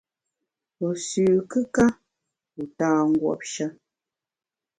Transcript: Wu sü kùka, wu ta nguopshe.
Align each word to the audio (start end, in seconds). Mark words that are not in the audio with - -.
Wu 0.79 0.89
sü 1.07 1.25
kùka, 1.51 1.85
wu 2.55 2.63
ta 2.77 2.89
nguopshe. 3.09 3.65